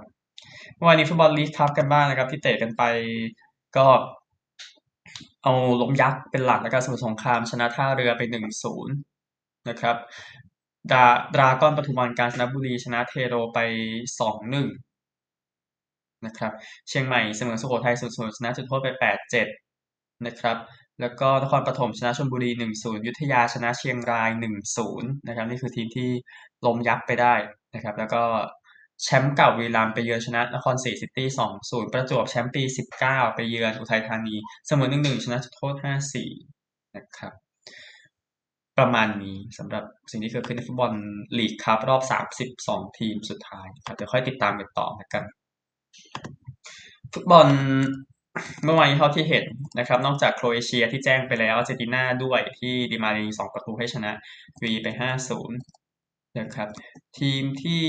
[0.76, 2.84] เมื่อวานนี้ฟุตบอลลีกทับกันบ้างนะครับ ที่เตะกันไป
[3.78, 3.88] ก็
[5.44, 8.96] เอาล้มยักษ์เป็นหลักแล้วก็สมุทรสงครามชนะท่าเรือไปหนึ่งศูนย์
[9.70, 9.96] นะครับ
[10.92, 13.60] ดาดราก้อนปทุมวันกาญจนบุรีชนะเทโรไป
[14.20, 14.68] สองหนึ่ง
[16.26, 16.52] นะครับ
[16.88, 19.48] เชียงใหม่เสมอสุโขทัยศูนย์ศูนย์ชนะจุดโทษไปแปดเจ็ด
[20.28, 20.58] นะครับ
[21.02, 26.10] แล้วก็นครปฐมชนะชลบุรีหนึ่งศูนย์ยุทธยาชนะเชียงรายหนึ่งศูนย์นะครับ นี่คือทีมที่
[26.66, 27.36] ล้มยักษ์ไปได้
[27.76, 28.24] นะครับ แล้วก็
[29.04, 34.36] แชมป์เก่าบุรีรัมย์ไปเยือนชนะนครศรีซิตี้สองศูนย์ประจวบแชมป์ปีสิบเก้าไปเยือนอุทัยธานี
[34.68, 36.30] เสมอหนึ่งหนึ่งชนะจุดโทษห้าสี่
[36.96, 37.47] นะครับ
[38.80, 40.92] ประมาณนี้สำหรับสิ่งที่เกิดขึ้นในฟุตบอล
[41.38, 45.24] ลีกครับรอบสามสิบสองทีมสุดท้ายครับเดี๋ยวค่อยติดตามกันต่อกัน
[47.14, 47.48] ฟุตบอล
[48.64, 49.46] เมื่อวานเท่าที่เห็น
[49.80, 54.12] นะครับ นอกจากโครเอเชียที่แจ้งไปแล้วอาร์เจนตินาด้วยที่ดิมาเรียสองประตูให้ชนะ
[54.62, 55.58] วีไปห้าศูนย์
[56.40, 56.70] นะครับ
[57.20, 57.86] ทีมที่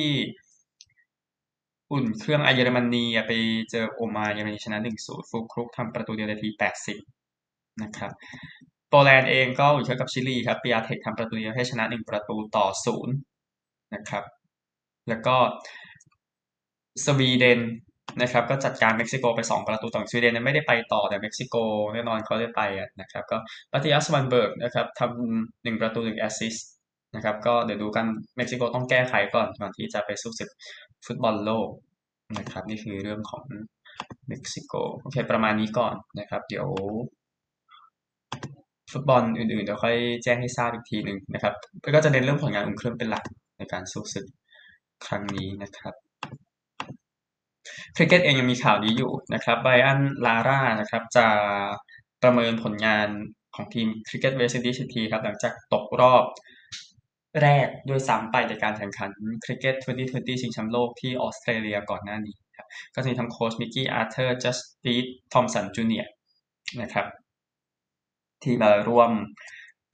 [1.93, 3.33] อุ่นเครื่องไอเยอรมนีไป
[3.71, 6.99] เจอโอมาเยอรมนีชนะหนึ่งศูนย์ฟุกครุกทำประตูเดียวในทีแปดสิบ
[7.83, 8.13] นะครับ
[8.91, 13.15] โปแลนด์เองก็อุ่เชือกับชิลีครับปีอาเทคทำประตูเดียวให้ชนะหนึ่งประตูต่อศูนย์
[13.95, 14.25] นะครับ
[15.09, 15.37] แล้วก็
[17.05, 17.61] สวีเดน
[18.23, 21.57] นะครับก็จัดการเม็กซิโกไปสองประตูต่อสวีเดนไม่ได้ไปต่อแต่เม็กซิโก
[21.95, 22.63] แน่นอนเขาได้ไป
[23.01, 23.37] นะครับก็
[23.73, 26.57] มัตติอัสสวานเบิร์กนะครับทำหนึ่งประตูหนึ่งแอสซิส
[27.15, 30.51] นะครับก็เดี๋ยวดูกันเม็กซิโกต้องแก้ไขก่อนก่อนที่จะไปสู้ศึก
[31.07, 31.69] ฟุตบอลโลก
[32.39, 33.45] นะครับนี่คือเรื่องของ
[34.29, 36.69] เม็กซิโกโอเคประมาณนี้ก่อนนะครับ เดี๋ยว
[38.93, 41.55] ฟุตบอลอื่นๆเดี๋ยวค่อยแจ้งให้ทราบอีกทีหนึ่งนะครับ
[41.95, 43.25] ก็จะเน้นเรื่องผลงานอุ่นเครื่องเป็นหลัก
[43.59, 44.27] ในการสู้ศึก
[45.07, 45.95] ครั้งนี้นะครับ
[47.97, 51.27] คริกเก็ตเองยังมีข่าวดีอยู่นะครับไบรอันลาร่านะครับจะ
[52.23, 53.09] ประเมินผลงาน
[53.55, 56.25] ของทีมคริกเก็ตเวสต์อินดีสสทีครับหลังจากตกรอบ
[57.43, 59.11] แรกด้วยซ้ำไปในการแข่งขัน
[59.45, 59.75] คริกเก็ต
[60.09, 66.11] 2020 ชิงแชมป์โลกที่ออสเตรเลียก่อนหน้านี้ครับก็จะมีทั้งโค้ชมิกกี้อาร์เธอร์จัสติสทอมสันจูเนียร์
[66.83, 67.07] นะครับ
[68.43, 69.11] ที่มาร่วม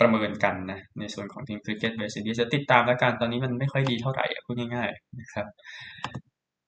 [0.01, 5.47] ประเมินกันนะในส่วนของทีมคริกเก็ตเวสต์อินดีจะติดตามแล้วกันตอนนี้มันไม่ค่อยดีเท่าไหร่พูดง่ายๆนะครับ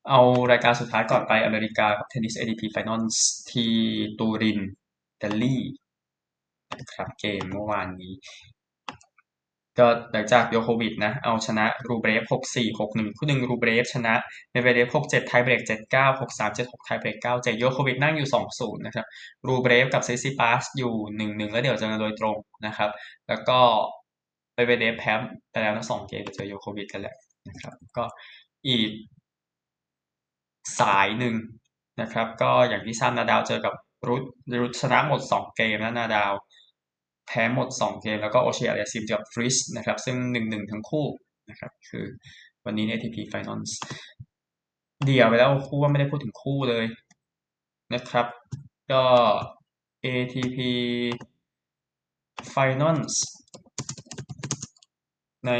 [0.08, 3.16] เอารายการสุดท้ายก่อนไปอเมริกากับเทนนิส ATP Finals
[3.50, 3.72] ที่
[4.18, 4.60] ตูริน
[5.18, 5.56] อิตาลี
[6.78, 8.12] นะครับเกมเมื่อวานนี้
[9.78, 14.14] ก็หลังจากยอโควิชนะเอาชนะรูเบลฟหกสี่หกหนึ่งคู่หนึ่งรูเบลฟชนะ
[14.52, 19.06] เมดเวเดฟหกเจ็ดไทเบรกเจ็ดเก้าหกสามเจ็ดหกไทเบรกเก้าเจ็ดยอโควิชนั่งอยู่สองศูนย์นะครับ
[19.46, 22.36] รูเบลฟกับซิซิปาสอยู่หนึ่งหนึ่งแล้วเดี๋ยวจะกันโดยตรง
[22.66, 22.90] นะครับ
[23.28, 23.58] แล้วก็
[24.54, 25.14] เมดเวเดฟแพ้
[25.50, 27.16] ไปแล้วทั้งสองเกมเจอโยโควิดกันแหละ
[27.48, 28.04] นะครับ ก็
[28.68, 28.90] อีก
[30.80, 31.34] สายหนึ่ง
[32.00, 33.74] นะครับ ก็อย่างที่ทราบนาดาวเจอกับ
[34.08, 34.22] รุด
[34.60, 36.32] รุดชนะหมดสองเกมแล้วนาดาว
[37.26, 41.06] แพ้หมดสองเกม แล้วก็โอเชียเรียซิมเจอกับฟริสนะครับซึ่งหนึ่งหนึ่งทั้งคู่
[41.50, 42.04] นะครับคือ
[42.64, 43.70] วันนี้ใน ATP Finals
[45.04, 46.84] เดี่ยวไปแล้วคู่ว่าไม่ได้พูดถึงคู่เลย
[47.94, 48.26] นะครับ
[48.92, 49.04] ก็
[50.04, 50.58] ATP
[52.54, 53.14] Finals
[55.46, 55.52] ใน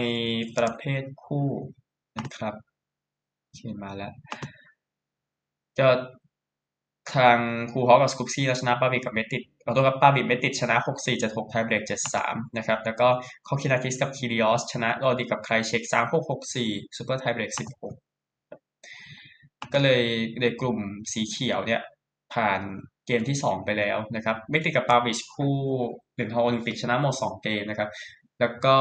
[0.56, 1.48] ประเภทคู่
[2.18, 2.54] นะครับ
[3.54, 4.12] เขียนมาแล้ว
[5.78, 5.88] จะ
[7.14, 7.38] ทาง
[7.72, 13.08] ครูฮอกับสกูปซี่ชนะปาบิกับเมติด เอาตัวกับปาบิเมติดชนะ 6 4 7 6ไทเบรก7 3 นะครับ แล้วก็
[13.46, 17.50] คอคินาทิสกับคิริออสชนะโรดิกับใครเช็ค 3 6 6 4ซูเปอร์ไทเบรก
[18.40, 20.02] 16 ก็เลย
[20.40, 20.78] ในกลุ่ม
[21.12, 21.80] สีเขียวเนี่ย
[22.34, 22.60] ผ่าน
[23.06, 25.56] เกมที่ 2 ไปแล้วนะครับเมติดกับปาบิชคู่
[26.14, 27.90] หรียญทองโอลิมปิกชนะหมด2เกมนะครับ
[28.40, 28.76] แล้วก็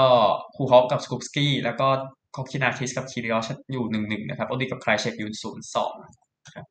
[0.56, 1.88] คูฮอปกับสกูปซี่แล้วก็
[2.36, 5.32] คอคินาทิสกับคิริออสอยู่ 1-1 นะครับโอดิกับใครเช็คอยู่
[5.76, 6.25] 0-2
[6.56, 6.66] ครับ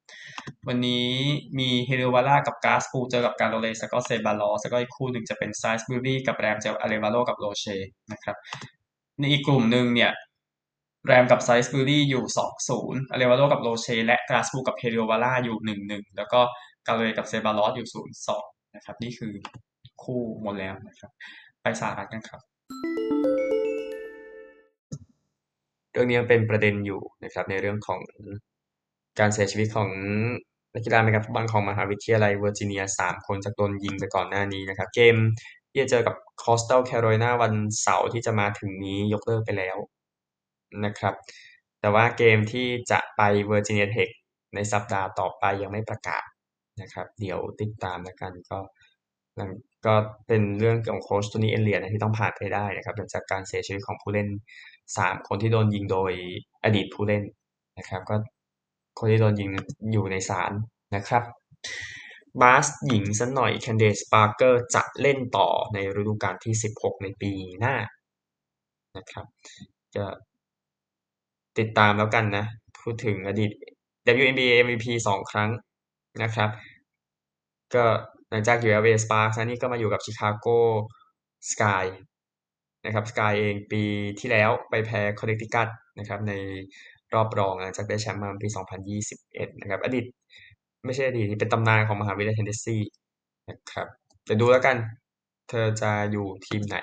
[0.68, 1.08] วันนี้
[1.58, 7.66] มีเฮเรวาร่ากับกาสปูเจอกับการโรเลสก็เซบาลอสก็อีกคู่หนึ่งจะเป็นไซส์บิลลี่กับแรมเจออาเลวาโลกับโรเช
[8.12, 8.36] นะครับ
[9.18, 10.12] ในอีกกลุ่มหนึ่งเนี่ย
[11.06, 16.40] แรมกับไซส์บิลลี่อยู่สองศูนย์อาเลวาโลกับโรเชและกาสปูกับเฮเรวาร่าอยู่หนึ่งหนึ่งแล้วก็
[16.86, 19.32] กราโนเยร์สกับเซบาลอสอยู่ศูนย์สองนะครับ นี่คือ
[20.02, 21.10] คู่หมดแล้วนะครับ
[21.62, 22.40] ไปสหรัฐกันครับ
[25.92, 28.00] เรื่องนี้ยังเป็นประเด็นอยู่นะครับในเรื่องของ
[29.18, 29.90] การเสียชีวิตของ
[30.74, 35.16] นักกีฬาอเมริกันฟุตบอลของมหาวิทยาลัยเวอร์จิเนียสามคนจากโดนยิงไปก่อนหน้านี้นะครับ เกม
[35.70, 39.76] ที่จะเจอกับคอสตัลแคโรไลนาวันเสาร์ที่จะมาถึงนี้ยกเลิกไปแล้ว
[40.84, 41.14] นะครับ
[41.80, 44.08] แต่ว่าเกมที่จะไปเวอร์จิเนียเทค
[44.54, 46.24] ในสัปดาห์ต่อไปยังไม่ประกาศ
[46.82, 48.58] นะครับ เดี๋ยวติดตามแล้วกันก็
[49.86, 49.94] ก็
[50.26, 54.28] เป็นเรื่องของโค้ชโทนี่เอลเลียตที่ต้องผ่านไปได้นะครับหลังจากการเสียชีวิตของผู้เล่น
[54.98, 56.12] สามคนที่โดนยิงโดย
[56.64, 57.22] อดีตผู้เล่น
[57.78, 58.16] นะครับ ก็
[58.98, 59.50] คนที่โดนยิง
[59.92, 60.52] อยู่ในศาล
[60.96, 61.22] นะครับ
[62.40, 67.76] บาสหญิงสักหน่อยแคนเดสปาร์เกอร์จะเล่นต่อในฤดูกาลที่ 16 ในปีหน้า
[68.96, 69.26] นะครับ
[69.96, 70.04] จะ
[71.58, 72.44] ติดตามแล้วกันนะ
[72.80, 73.50] พูดถึงอดีต
[74.20, 75.50] WNBA MVP สองครั้ง
[76.22, 76.50] นะครับ
[77.74, 77.84] ก็
[78.30, 80.58] หลังจากอยู่ LA Sparks นี่ก็มาอยู่กับ Chicago
[81.50, 81.84] Sky
[82.86, 83.82] นะครับสกายเองปี
[84.20, 86.32] ที่แล้วไปแพ้คอนเนคติคัตนะครับใน
[87.14, 88.48] รอบรองหลังจากได้แชมป์มาปี
[89.04, 90.04] 2021 นะครับ อดีต
[90.84, 92.76] ไม่ใช่อดีตเป็นตำนานของมหาวิทยาลัยเทนเนสซี
[93.50, 93.86] นะครับ
[94.28, 94.76] จะดูแล้วกัน
[95.48, 96.78] เธอจะอยู่ทีมไหน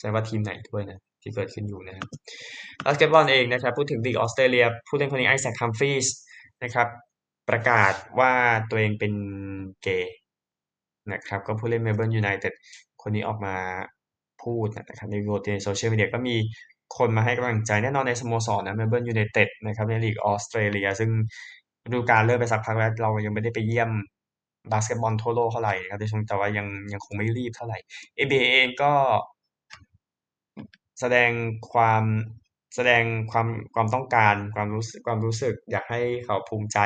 [0.00, 2.08] จะว่าทีมไหนด้วยนะ ที่เกิดขึ้นอยู่นะครับ
[2.84, 6.06] บาสเกตบอลเองนะครับ พูดถึงลีกออสเตรเลียผู้เล่นคนนี้ไอแซคฮัมฟรีส
[6.62, 6.88] นะครับ
[7.48, 8.32] ประกาศว่า
[8.70, 9.12] ตัวเองเป็น
[9.82, 10.16] เกย์
[11.12, 12.54] นะครับ ก็ผู้เล่นเมลเบิร์นยูไนเต็ด
[13.02, 13.54] คนนี้ออกมา
[14.42, 16.36] พูดนะครับในโในโซเชียลมีเดียก็มี
[16.96, 21.10] คนมาให้กำลังใจแน่นอนในสโมสรนะเมลเบิร์นยูไนเต็ดนะครับในลีกออสเตรเลีย ซึ่ง
[21.84, 23.90] ฤดูกาลเริ่มไปสักพักแล้วเรายังไม่ได้ไปเยี่ยม
[24.72, 25.98] บาสเกตบอลทั่วโลกเท่าไหร่ครับ
[26.28, 27.78] แต่ว่ายังยังคงไม่รีบเท่าไหร่
[28.26, 28.92] NBA เองก็
[31.00, 31.30] แสดง
[31.72, 32.04] ความ
[32.74, 36.78] แสดงความความต้องการความรู้สึกความรู้สึก อยากให้เขาภูมิใจ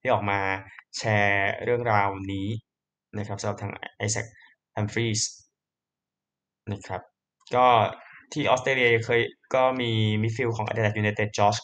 [0.00, 0.40] ที่ออกมา
[0.98, 2.48] แชร์เรื่องราวนี้
[3.18, 5.22] นะครับสำหรับทางไอแซคฮัมฟรีส
[6.72, 7.02] นะครับ
[7.56, 7.66] ก็
[8.32, 9.20] ที่ออสเตรเลียเคย
[9.54, 9.90] ก็มี
[10.22, 11.56] midfield ของ Adelaide United จอช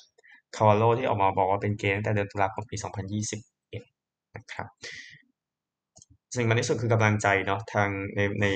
[0.56, 2.76] คาวาโลที่ออกมาบอกว่าเป็นเกย์ตั้งแต่เดือนตุลาคมปี
[3.54, 4.66] 2021 นะครับ
[6.36, 8.46] สิ่งสำคัญที่สุดคือกำลังใจเนาะทางในใน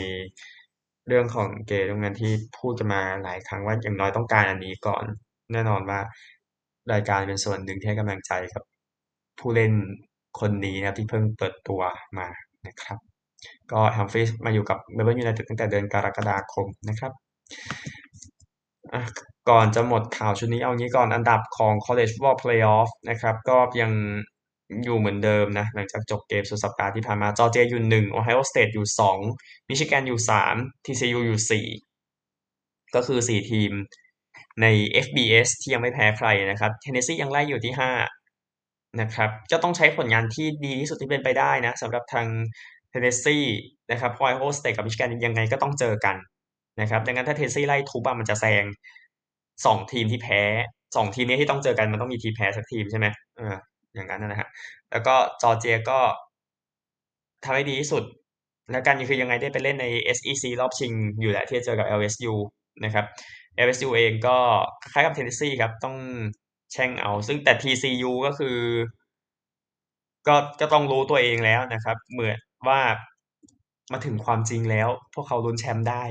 [1.08, 5.04] เรื่องของเกย์ตรงนั้นที่พูดกันมาหลายครั้งว่าอย่างน้อยต้องการอันนี้ก่อน
[5.52, 6.00] แน่นอนว่า
[6.92, 8.62] รายการเป็นส่วนหนึ่งที่ให้กำลังใจกับ
[9.38, 9.72] ผู้เล่น
[10.40, 11.80] คนนี้นะครับที่เพิ่งเปิดตัว
[12.18, 12.28] มา
[12.66, 12.98] นะครับ
[13.72, 17.12] ก็แฮมฟรีสมาอยู่กับเมลเบิร์นยูไนเต็ดตั้งแต่เดือนกรกฎาคมนะครับ
[19.50, 23.92] ก่อนจะหมดข่าวชุดนี้เอางี้ก่อนอันดับของ College Football Playoff นะครับ ก็ยัง
[24.84, 29.18] อยู่เหมือนเดิมนะ หลังจากจบเกมสุดสัปดาห์ที่ผ่านมาจอร์เจียอยู่หนึ่งโอไฮโอสเตทอยู่สอง
[29.68, 31.66] มิชิแกนอยู่สามทีซียูอยู่สี่
[32.94, 33.72] ก็คือสี่ทีม
[34.62, 34.66] ใน
[35.04, 37.92] FBS ที่ยังไม่แพ้ใครนะครับเทนเนสซียังไล่อยู่ที่ห้า
[39.00, 42.26] นะครับจะต้องใช้ผลงานที่ดีที่สุดที่เป็นไปได้นะสำหรับทาง
[42.90, 43.38] เทนเนสซี
[43.90, 46.16] นะครับเพราะโอไฮโอสเตทับมิชิแกนยังไงก็ต้องเจอกัน
[46.80, 48.64] นะครับ ดังนั้นถ้าเทนเนสซีไล่ทูบมันจะแซง
[49.66, 50.42] สองทีมที่แพ้
[50.96, 53.54] สองทีมนี้ที่ต้องเจอกันมันต้องมีทีมแพ้สักทีมใช่ไหมเออ
[53.94, 54.48] อย่างนั้นนะฮะ
[54.90, 55.98] แล้วก็จอร์เจียก็
[57.44, 58.04] ทำให้ดีที่สุด
[58.70, 59.86] แล้วกันคือยังไงได้ไปเล่นใน
[60.16, 62.32] SEC รอบชิงอยู่แหละที่จะเจอกับ LSU
[62.84, 63.04] นะครับ
[63.66, 64.36] LSU เองก็
[64.92, 65.96] คล้ายกับเทนเนสซีครับ ต้อง
[66.72, 68.58] แช่งเอา ซึ่งแต่ TCU ก็คือ
[70.28, 72.38] ก็ก็ต้องรู้ตัวเองแล้วนะครับ เหมือน
[72.68, 72.80] ว่า
[73.92, 76.04] มาถึงความจริงแล้ว พวกเขาลุ้นแชมป์ได้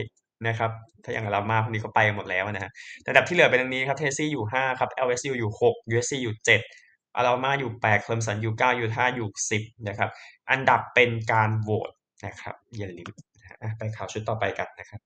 [0.47, 0.71] นะครับ
[1.03, 2.71] ถ้าอย่างเรามาคนนี้ก็ไปหมดแล้วนะฮะ
[3.09, 6.61] ระดับที่เหลือเป็นดังนี้ครับเทนเนสซีอยู่ห้าครับ LSU อยู่หก USC อยู่เจ็ด
[7.15, 10.09] อลาบามาอยู่แปดเคลมสันอยู่เก้ายูทาอยู่สิบนะครับ
[10.51, 11.91] อันดับเป็นการโหวต
[12.25, 13.13] นะครับอย่าลืม
[13.77, 15.01] ไปข่าวชุดต่อไปกันนะครับ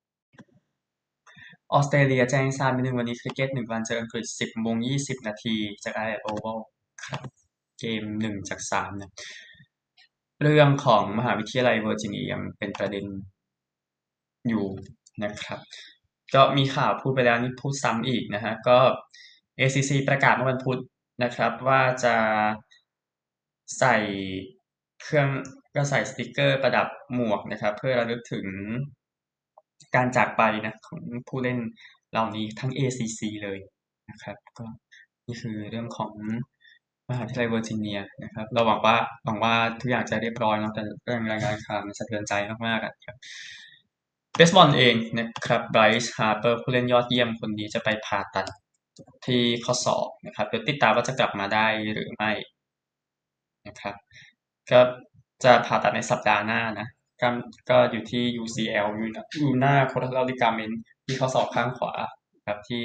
[1.74, 6.60] ออสเตรเลียแจ้งทราบนิดนึงวันนี้คริกเก็ตหนึ่งวันเจออังกฤษสิบโมงยี่สิบนาทีจากแอดิเลดโอวัล
[7.06, 7.24] ครับ
[7.80, 9.12] เกมหนึ่งจากสามเนี่ย
[10.44, 13.06] เรื่องของมหาวิทยาลัยเวอร์จิเนียยังเป็นประเด็น
[14.50, 14.66] อยู่
[15.26, 15.60] นะครับ
[16.34, 18.78] ก็มีข่าวพูดไปแล้วนี่พูดซ้ำอีกนะฮะ ก็
[19.60, 20.80] ACC ประกาศเมื่อวันพุธ
[21.24, 22.16] นะครับว่าจะ
[23.80, 23.96] ใส่
[25.04, 25.28] เครื่อง
[25.76, 28.46] ก็ใส่สติกเกอร์ประดับหมวกนะครับ เพื่อระลึกถึง
[29.96, 31.60] การจากไปนะของผู้เล่น
[32.12, 33.60] เหล่านี้ทั้ง ACC เลย
[34.10, 34.66] นะครับ ก็
[35.28, 36.12] นี่คือเรื่องของ
[37.10, 42.34] มหาวิทยาลัยเวอร์จิเนียนะครับ เราหวังว่าหวังว่าทุกอย่างจะเรียบร้อยนะแต่เรื่องรายงานข่าวมันสะเทือนใจ
[42.66, 43.18] มากๆครับ
[44.36, 48.48] เบสบอลเองนะครับไบรซ์ฮาร์เปอร์ผู้เล่นยอดเยี่ยมคนนี้จะไปผ่าตัด
[49.26, 52.32] ที่ข้อศอกนะครับเดี๋ยวติดตามว่าจะกลับมาได้หรือไม่
[53.68, 53.96] นะครับ
[54.72, 54.80] ก็
[55.44, 56.88] จะผ่าตัดในสัปดาห์หน้านะ
[57.22, 57.28] ก็
[57.70, 58.88] ก็อยู่ที่ UCL
[59.42, 60.72] ulnar collateral ligament
[61.06, 61.94] ที่ข้อศอกข้างขวา
[62.48, 62.84] ครับที่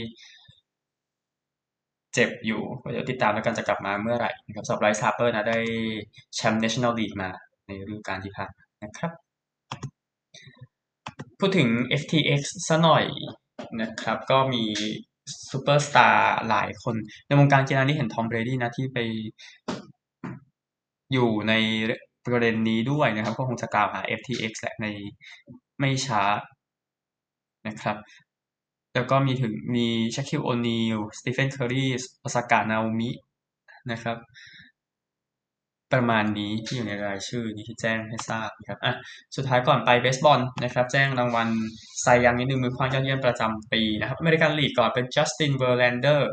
[2.15, 5.59] เจ็บอยู่เดี๋ยวติดตามแล้วกันจะกลับมาเมื่อไหร่นะครับสำหรับไบรซ์ฮาร์เปอร์นะได้
[6.35, 7.31] แชมป์ National League มา
[7.67, 8.51] ในฤดูกาลที่ผ่าน
[8.85, 9.26] นะครับ
[11.39, 11.69] พูดถึง
[12.01, 13.05] FTX ซะหน่อย
[13.81, 14.65] นะครับ ก็มี
[15.51, 16.95] ซูเปอร์สตาร์หลายคน
[17.27, 18.99] ในวงการกีฬานี่เห็นทอมเบรดี้นะที่ไป
[21.13, 21.53] อยู่ใน
[22.25, 24.87] ประเด็นนี้ด้วยนะครับ ก็คงจะกล่าวหา FTX แหละใน
[25.79, 26.23] ไม่ช้า
[27.67, 27.97] นะครับ
[28.95, 33.11] แล้วก็มีถึงมีชาคีลโอนีลสตีเฟนเคอร์รีโอซากะนาโอมิ
[33.91, 34.17] นะครับ
[35.97, 38.95] ประมาณนี้ที่อยู่ในรายชื่อนี้ที่แจ้งให้ทราบนะครับอะ
[39.37, 41.49] สุดท้ายก่อนไปเบสบอลนะครับ แจ้งรางวัล
[42.03, 46.31] ไซยังนิดนึงมือคว้างยอดเยี่ยมประจำปีนะครับอเมริกันลีกก่อนเป็นจัสตินเวอร์แลนเดอร์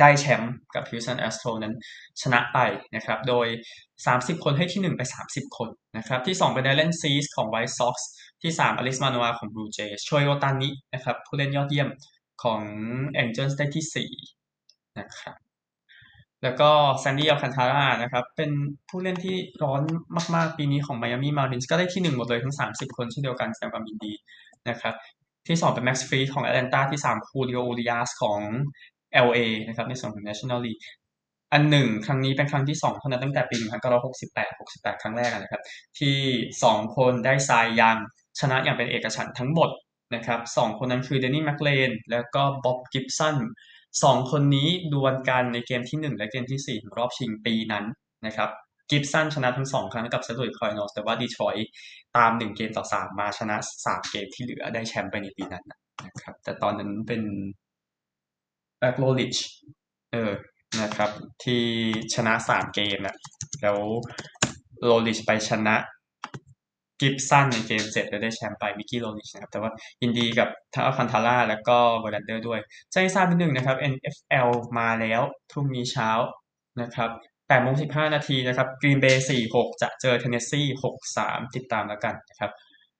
[0.00, 1.74] ได้แชมป์กับฮิวสตันแอสโตรนั้น
[2.22, 2.58] ชนะไป
[2.94, 3.46] นะครับ โดย
[3.96, 8.08] 30 คนให้ที่ 1 ไป 30 คนนะครับ ที่ 2 เป็นดีแลนซีสของไวท์ซ็อกซ์
[8.42, 11.88] ที่ 3 อเล็กมาโนอาของบลูเจย์โชเฮโอตานินะครับผู้เล่นยอดเยี่ยม
[12.42, 12.60] ของ
[13.10, 15.49] แองเจิลได้ที่ 4 นะครับ
[16.42, 18.50] แล้วก็แซนดี้อัลคันทาร่านะครับ เป็น
[18.88, 19.82] ผู้เล่นที่ร้อน
[20.34, 24.12] มาก ๆ ปีนี้ของไมอามี่มารินส์ก็ได้ที่หนึ่งหมดเลยทั้ง 30 คนเช่นเดียวกันแสดงความยินดี
[24.68, 24.94] นะครับ
[25.48, 28.40] ที่สองเป็นแม็กซ์ฟรีดของแอตแลนตาที่สามฮูลิโออูเรียสของ
[29.26, 30.84] LA นะครับ ในส่วนของ National League
[31.52, 33.56] อันหนึ่งครั้งนี้เป็นครั้งที่สองเท่านั้นตั้งแต่ปี
[34.04, 35.62] 1968 68 ครั้งแรกนะครับ
[35.98, 36.16] ที่
[36.62, 37.96] สองคนได้ทรายยัง
[38.40, 39.70] ชนะอย่างเป็นเอกฉันท์ทั้งหมด
[40.14, 43.36] นะครับสองคนนั้นคือเดนนี่แมคเลนแล้วก็บ๊อบกิฟสัน
[44.02, 47.84] สองคนนี้ดวลกันในเกมที่หนึ่งและเกมที่สี่ของรอบชิงปีนั้น
[48.26, 48.50] นะครับ
[48.90, 51.56] กิฟสันชนะทั้งสองครั้งกับเซดุยคอยนอสแต่ว่าดีทรอย
[52.16, 57.22] ตามหนึ่งเกมต่อสามมาชนะสามเกมที่เหลือได้แชมป์ไปในปีนั้นนะครับ แต่ตอนนั้นเป็น
[58.78, 59.34] แบ็กโลลิช
[60.12, 60.32] เออ
[60.82, 61.10] นะครับ
[61.44, 61.62] ที่
[62.14, 63.16] ชนะสามเกมอะ
[63.62, 63.78] แล้ว
[64.84, 65.76] โลลิชไปชนะ
[67.00, 69.70] กิบสันในเกมเจ็ดแล้วได้แชมป์ไปมิกกี้โลลิชนะครับแต่ว่า
[70.02, 72.60] ยินดีกับทั้งอัลคันทาร่าแล้วก็เวอร์แลนเดอร์ด้วย
[72.92, 76.10] แจ้งทราบนิดนึงนะครับ NFL มาแล้วพรุ่งนี้เช้า
[76.80, 80.62] นะครับ8โมง15 นาทีนะครับกรีนเบย์4-6 จะเจอเทนเนสซี
[81.12, 82.50] 6-3 ติดตามแล้วกันนะครับ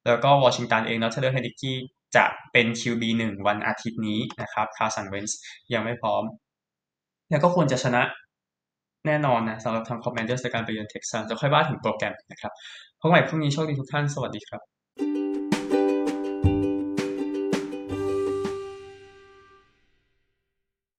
[0.06, 1.76] แล้วก็วอชิงตันเองเทย์เลอร์ไฮนิกี้
[2.16, 5.38] จะเป็น QB หนึ่งวันอาทิตย์นี้นะครับคาร์สันเวนส์
[5.72, 6.22] ยังไม่พร้อม
[7.30, 8.02] แล้วก็ควรจะชนะ
[9.06, 12.52] แน่นอนนะสำหรับทางคอมเมนเดอร์ในการไปเยือนเท็กซัสจะค่อยว่าถึงโปรแกรมนะครับ
[13.00, 14.62] พบกันใหม่พรุ่งนี้โชคดีทุกท่าน สวัสดีครับ